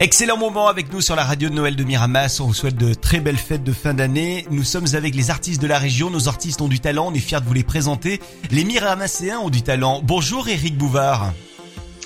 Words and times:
Excellent 0.00 0.36
moment 0.36 0.66
avec 0.66 0.92
nous 0.92 1.00
sur 1.00 1.14
la 1.14 1.24
radio 1.24 1.48
de 1.48 1.54
Noël 1.54 1.76
de 1.76 1.84
Miramas. 1.84 2.38
On 2.40 2.46
vous 2.46 2.54
souhaite 2.54 2.76
de 2.76 2.92
très 2.92 3.20
belles 3.20 3.36
fêtes 3.36 3.62
de 3.62 3.72
fin 3.72 3.94
d'année. 3.94 4.44
Nous 4.50 4.64
sommes 4.64 4.86
avec 4.94 5.14
les 5.14 5.30
artistes 5.30 5.62
de 5.62 5.68
la 5.68 5.78
région. 5.78 6.10
Nos 6.10 6.26
artistes 6.26 6.60
ont 6.60 6.68
du 6.68 6.80
talent. 6.80 7.08
On 7.08 7.14
est 7.14 7.20
fiers 7.20 7.40
de 7.40 7.46
vous 7.46 7.52
les 7.52 7.62
présenter. 7.62 8.20
Les 8.50 8.64
Miramasséens 8.64 9.38
ont 9.38 9.50
du 9.50 9.62
talent. 9.62 10.00
Bonjour 10.02 10.48
Eric 10.48 10.76
Bouvard. 10.76 11.32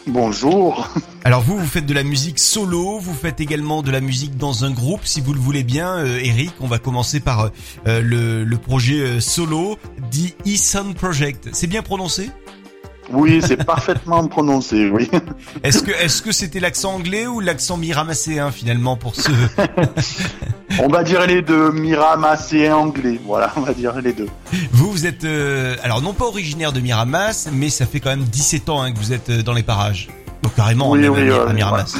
Bonjour. 0.06 0.88
Alors 1.24 1.40
vous, 1.40 1.56
vous 1.56 1.66
faites 1.66 1.86
de 1.86 1.94
la 1.94 2.02
musique 2.02 2.38
solo, 2.38 2.98
vous 2.98 3.14
faites 3.14 3.40
également 3.40 3.80
de 3.80 3.90
la 3.90 4.02
musique 4.02 4.36
dans 4.36 4.66
un 4.66 4.70
groupe, 4.70 5.06
si 5.06 5.22
vous 5.22 5.32
le 5.32 5.40
voulez 5.40 5.62
bien, 5.62 5.96
euh, 5.96 6.18
Eric. 6.18 6.52
On 6.60 6.66
va 6.66 6.78
commencer 6.78 7.20
par 7.20 7.50
euh, 7.86 8.02
le, 8.02 8.44
le, 8.44 8.58
projet 8.58 9.00
euh, 9.00 9.20
solo, 9.20 9.78
The 10.10 10.36
E-Sun 10.46 10.92
Project. 10.92 11.48
C'est 11.52 11.68
bien 11.68 11.82
prononcé? 11.82 12.28
Oui, 13.12 13.40
c'est 13.44 13.64
parfaitement 13.64 14.26
prononcé, 14.28 14.88
oui. 14.88 15.10
Est-ce 15.62 15.82
que 15.82 15.90
est-ce 15.90 16.22
que 16.22 16.32
c'était 16.32 16.60
l'accent 16.60 16.94
anglais 16.94 17.26
ou 17.26 17.40
l'accent 17.40 17.76
miramasséen 17.76 18.50
finalement 18.50 18.96
pour 18.96 19.14
ce 19.14 19.30
On 20.80 20.88
va 20.88 21.04
dire 21.04 21.26
les 21.26 21.42
deux, 21.42 21.70
miramasséen 21.72 22.74
anglais. 22.74 23.20
Voilà, 23.24 23.52
on 23.56 23.60
va 23.60 23.74
dire 23.74 24.00
les 24.00 24.12
deux. 24.12 24.28
Vous 24.72 24.90
vous 24.90 25.06
êtes 25.06 25.24
euh, 25.24 25.76
alors 25.82 26.02
non 26.02 26.12
pas 26.12 26.24
originaire 26.24 26.72
de 26.72 26.80
Miramas, 26.80 27.48
mais 27.52 27.68
ça 27.68 27.86
fait 27.86 28.00
quand 28.00 28.10
même 28.10 28.24
17 28.24 28.68
ans 28.68 28.82
hein, 28.82 28.92
que 28.92 28.98
vous 28.98 29.12
êtes 29.12 29.30
euh, 29.30 29.42
dans 29.42 29.52
les 29.52 29.62
parages. 29.62 30.08
Donc 30.42 30.54
carrément 30.54 30.90
oui, 30.90 31.08
on 31.08 31.12
oui, 31.12 31.30
à 31.30 31.52
Miramas. 31.52 31.96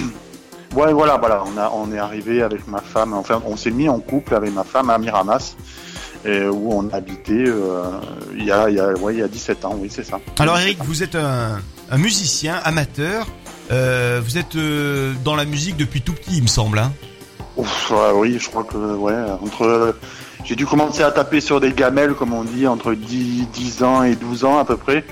Ouais, 0.74 0.92
voilà, 0.92 1.18
voilà, 1.18 1.44
on 1.46 1.56
a 1.56 1.70
on 1.70 1.92
est 1.92 1.98
arrivé 1.98 2.42
avec 2.42 2.66
ma 2.66 2.80
femme, 2.80 3.14
enfin 3.14 3.40
on 3.46 3.56
s'est 3.56 3.70
mis 3.70 3.88
en 3.88 4.00
couple 4.00 4.34
avec 4.34 4.52
ma 4.52 4.64
femme 4.64 4.90
à 4.90 4.98
Miramas 4.98 5.54
et 6.24 6.46
où 6.46 6.72
on 6.72 6.88
habitait 6.90 7.32
euh, 7.46 7.90
il, 8.36 8.44
y 8.44 8.52
a, 8.52 8.68
il, 8.68 8.76
y 8.76 8.80
a, 8.80 8.92
ouais, 8.92 9.14
il 9.14 9.20
y 9.20 9.22
a 9.22 9.28
17 9.28 9.64
ans, 9.64 9.76
oui, 9.78 9.88
c'est 9.90 10.04
ça. 10.04 10.18
Alors 10.38 10.58
Eric, 10.58 10.78
vous 10.84 11.02
êtes 11.02 11.14
un, 11.14 11.60
un 11.90 11.98
musicien 11.98 12.60
amateur, 12.64 13.26
euh, 13.70 14.20
vous 14.24 14.38
êtes 14.38 14.56
euh, 14.56 15.12
dans 15.24 15.36
la 15.36 15.44
musique 15.44 15.76
depuis 15.76 16.00
tout 16.00 16.12
petit, 16.12 16.36
il 16.38 16.42
me 16.42 16.48
semble. 16.48 16.78
Hein 16.78 16.92
Ouf, 17.56 17.90
ouais, 17.90 18.12
oui, 18.14 18.38
je 18.40 18.48
crois 18.48 18.64
que, 18.64 18.76
ouais, 18.76 19.14
entre... 19.42 19.94
J'ai 20.44 20.56
dû 20.56 20.66
commencer 20.66 21.02
à 21.02 21.10
taper 21.10 21.40
sur 21.40 21.58
des 21.58 21.72
gamelles, 21.72 22.12
comme 22.12 22.34
on 22.34 22.44
dit, 22.44 22.66
entre 22.66 22.92
10, 22.92 23.48
10 23.48 23.82
ans 23.82 24.02
et 24.02 24.14
12 24.14 24.44
ans 24.44 24.58
à 24.58 24.66
peu 24.66 24.76
près. 24.76 25.02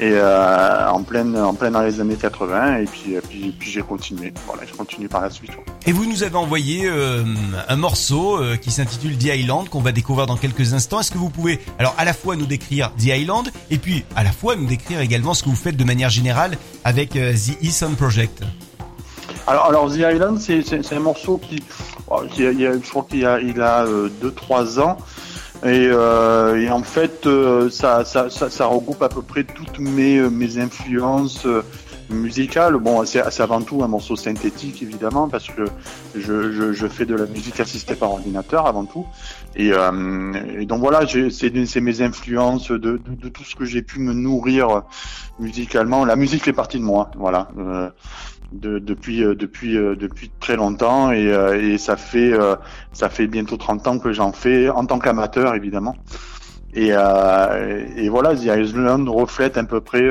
Et 0.00 0.10
euh, 0.10 0.90
en 0.90 1.04
pleine 1.04 1.36
en 1.38 1.54
pleine 1.54 1.72
dans 1.72 1.82
les 1.82 2.00
années 2.00 2.16
80 2.16 2.78
et 2.78 2.84
puis 2.84 3.14
puis, 3.58 3.70
j'ai 3.70 3.80
continué. 3.80 4.34
Voilà 4.46 4.64
je 4.66 4.74
continue 4.74 5.08
par 5.08 5.22
la 5.22 5.30
suite. 5.30 5.52
Et 5.86 5.92
vous 5.92 6.04
nous 6.04 6.24
avez 6.24 6.34
envoyé 6.34 6.86
euh, 6.86 7.22
un 7.68 7.76
morceau 7.76 8.36
euh, 8.36 8.56
qui 8.56 8.72
s'intitule 8.72 9.16
The 9.16 9.36
Island 9.36 9.68
qu'on 9.68 9.80
va 9.80 9.92
découvrir 9.92 10.26
dans 10.26 10.36
quelques 10.36 10.74
instants. 10.74 10.98
Est-ce 10.98 11.12
que 11.12 11.18
vous 11.18 11.30
pouvez 11.30 11.60
alors 11.78 11.94
à 11.96 12.04
la 12.04 12.12
fois 12.12 12.34
nous 12.34 12.46
décrire 12.46 12.92
The 12.98 13.06
Island 13.06 13.52
et 13.70 13.78
puis 13.78 14.04
à 14.16 14.24
la 14.24 14.32
fois 14.32 14.56
nous 14.56 14.66
décrire 14.66 15.00
également 15.00 15.32
ce 15.32 15.44
que 15.44 15.48
vous 15.48 15.56
faites 15.56 15.76
de 15.76 15.84
manière 15.84 16.10
générale 16.10 16.58
avec 16.82 17.10
The 17.10 17.64
E-Sun 17.64 17.94
Project? 17.94 18.42
Alors, 19.46 19.66
alors 19.66 19.90
The 19.90 19.98
Island, 19.98 20.38
c'est 20.38 20.92
un 20.92 21.00
morceau 21.00 21.38
qui, 21.38 21.62
oh, 22.08 22.22
qui 22.30 22.46
a, 22.46 22.52
je 22.52 22.88
crois 22.88 23.06
qu'il 23.08 23.26
a, 23.26 23.40
il 23.40 23.60
a 23.60 23.86
2-3 23.86 24.80
ans. 24.80 24.96
Et, 25.62 25.88
euh, 25.90 26.60
et, 26.60 26.70
en 26.70 26.82
fait, 26.82 27.26
euh, 27.26 27.70
ça, 27.70 28.04
ça, 28.04 28.28
ça, 28.28 28.50
ça, 28.50 28.66
regroupe 28.66 29.02
à 29.02 29.08
peu 29.08 29.22
près 29.22 29.44
toutes 29.44 29.78
mes, 29.78 30.20
mes 30.20 30.58
influences 30.58 31.46
musicales. 32.10 32.76
Bon, 32.76 33.04
c'est 33.04 33.40
avant 33.40 33.62
tout 33.62 33.82
un 33.82 33.88
morceau 33.88 34.16
synthétique, 34.16 34.82
évidemment, 34.82 35.28
parce 35.28 35.48
que 35.48 35.64
je, 36.14 36.52
je, 36.52 36.72
je, 36.72 36.86
fais 36.86 37.06
de 37.06 37.14
la 37.14 37.26
musique 37.26 37.60
assistée 37.60 37.94
par 37.94 38.12
ordinateur 38.12 38.66
avant 38.66 38.84
tout. 38.84 39.06
Et, 39.56 39.72
euh, 39.72 40.32
et 40.58 40.66
donc 40.66 40.80
voilà, 40.80 41.00
c'est 41.30 41.80
mes 41.80 42.02
influences 42.02 42.70
de, 42.70 42.78
de, 42.78 43.00
de, 43.08 43.28
tout 43.28 43.44
ce 43.44 43.54
que 43.54 43.64
j'ai 43.64 43.82
pu 43.82 44.00
me 44.00 44.12
nourrir 44.12 44.82
musicalement. 45.38 46.04
La 46.04 46.16
musique 46.16 46.44
fait 46.44 46.52
partie 46.52 46.78
de 46.78 46.84
moi, 46.84 47.10
voilà. 47.16 47.48
Euh, 47.58 47.90
de, 48.54 48.78
depuis 48.78 49.24
euh, 49.24 49.34
depuis 49.34 49.76
euh, 49.76 49.96
depuis 49.96 50.30
très 50.40 50.56
longtemps 50.56 51.10
et, 51.10 51.32
euh, 51.32 51.60
et 51.60 51.78
ça 51.78 51.96
fait 51.96 52.32
ça 52.92 53.08
fait 53.08 53.26
bientôt 53.26 53.56
30 53.56 53.86
ans 53.86 53.98
que 53.98 54.12
j'en 54.12 54.32
fais 54.32 54.68
en 54.68 54.86
tant 54.86 54.98
qu'amateur 54.98 55.54
évidemment. 55.54 55.96
Et, 56.74 56.88
et 56.88 58.08
voilà, 58.08 58.34
The 58.34 58.46
Island 58.46 59.08
reflète 59.08 59.56
à 59.56 59.64
peu 59.64 59.80
près 59.80 60.10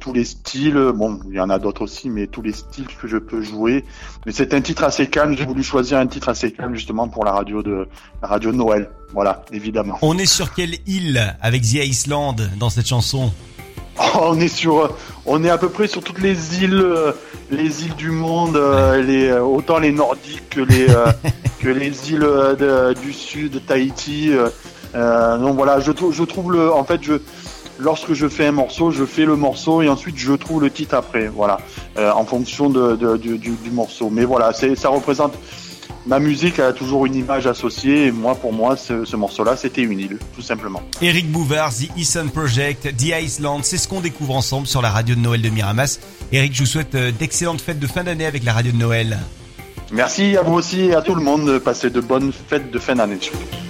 tous 0.00 0.12
les 0.12 0.24
styles. 0.24 0.92
Bon, 0.94 1.20
il 1.28 1.34
y 1.34 1.40
en 1.40 1.50
a 1.50 1.58
d'autres 1.58 1.82
aussi, 1.82 2.08
mais 2.08 2.26
tous 2.26 2.40
les 2.40 2.52
styles 2.52 2.86
que 3.00 3.06
je 3.06 3.18
peux 3.18 3.42
jouer. 3.42 3.84
Mais 4.24 4.32
c'est 4.32 4.54
un 4.54 4.62
titre 4.62 4.84
assez 4.84 5.06
calme. 5.08 5.36
J'ai 5.36 5.44
voulu 5.44 5.62
choisir 5.62 5.98
un 5.98 6.06
titre 6.06 6.30
assez 6.30 6.52
calme 6.52 6.74
justement 6.74 7.08
pour 7.08 7.24
la 7.24 7.32
radio 7.32 7.62
de 7.62 7.86
la 8.22 8.28
radio 8.28 8.50
de 8.50 8.56
Noël. 8.56 8.88
Voilà, 9.12 9.44
évidemment. 9.52 9.98
On 10.02 10.18
est 10.18 10.26
sur 10.26 10.52
quelle 10.54 10.74
île 10.86 11.36
avec 11.40 11.62
The 11.62 11.84
Island 11.84 12.50
dans 12.58 12.70
cette 12.70 12.88
chanson? 12.88 13.30
On 14.20 14.40
est 14.40 14.48
sur, 14.48 14.96
on 15.24 15.44
est 15.44 15.50
à 15.50 15.58
peu 15.58 15.68
près 15.68 15.86
sur 15.86 16.02
toutes 16.02 16.20
les 16.20 16.62
îles, 16.62 16.74
euh, 16.74 17.12
les 17.50 17.84
îles 17.84 17.94
du 17.94 18.10
monde, 18.10 18.56
euh, 18.56 19.00
les, 19.00 19.28
euh, 19.28 19.42
autant 19.42 19.78
les 19.78 19.92
nordiques 19.92 20.50
que 20.50 20.60
les, 20.60 20.86
que 21.60 21.68
les 21.68 22.10
îles 22.10 22.26
du 23.00 23.12
sud, 23.12 23.64
Tahiti. 23.66 24.32
Donc 24.94 25.56
voilà, 25.56 25.80
je, 25.80 25.92
je 26.10 26.22
trouve 26.24 26.52
le, 26.52 26.72
en 26.72 26.84
fait, 26.84 27.02
je, 27.02 27.14
lorsque 27.78 28.12
je 28.12 28.28
fais 28.28 28.46
un 28.46 28.52
morceau, 28.52 28.90
je 28.90 29.04
fais 29.04 29.24
le 29.24 29.36
morceau 29.36 29.82
et 29.82 29.88
ensuite 29.88 30.16
je 30.16 30.32
trouve 30.32 30.62
le 30.62 30.70
titre 30.70 30.94
après, 30.94 31.28
voilà, 31.28 31.58
en 31.96 32.24
fonction 32.24 32.70
de, 32.70 32.96
de 32.96 33.16
du, 33.16 33.38
du, 33.38 33.70
morceau. 33.70 34.10
Mais 34.10 34.24
voilà, 34.24 34.52
ça 34.52 34.88
représente 34.88 35.34
ma 36.06 36.18
musique 36.18 36.58
a 36.58 36.72
toujours 36.72 37.06
une 37.06 37.14
image 37.14 37.46
associée 37.46 38.06
et 38.06 38.12
moi 38.12 38.34
pour 38.34 38.52
moi 38.52 38.76
ce, 38.76 39.04
ce 39.04 39.16
morceau-là 39.16 39.56
c'était 39.56 39.82
une 39.82 39.98
île 39.98 40.18
tout 40.34 40.42
simplement. 40.42 40.82
Eric 41.00 41.30
Bouvard, 41.30 41.72
The 41.72 41.88
Eastern 41.96 42.30
Project, 42.30 42.96
The 42.96 43.12
Iceland, 43.22 43.60
c'est 43.62 43.78
ce 43.78 43.88
qu'on 43.88 44.00
découvre 44.00 44.34
ensemble 44.34 44.66
sur 44.66 44.82
la 44.82 44.90
radio 44.90 45.14
de 45.14 45.20
Noël 45.20 45.42
de 45.42 45.48
Miramas. 45.48 45.98
Eric, 46.32 46.54
je 46.54 46.60
vous 46.60 46.66
souhaite 46.66 46.94
euh, 46.94 47.12
d'excellentes 47.12 47.60
fêtes 47.60 47.78
de 47.78 47.86
fin 47.86 48.04
d'année 48.04 48.26
avec 48.26 48.44
la 48.44 48.52
radio 48.52 48.72
de 48.72 48.76
Noël. 48.76 49.18
Merci 49.92 50.36
à 50.36 50.42
vous 50.42 50.54
aussi 50.54 50.80
et 50.86 50.94
à 50.94 51.02
tout 51.02 51.14
le 51.14 51.22
monde. 51.22 51.58
Passez 51.58 51.90
de 51.90 52.00
bonnes 52.00 52.32
fêtes 52.32 52.70
de 52.70 52.78
fin 52.78 52.96
d'année 52.96 53.18
surtout. 53.20 53.63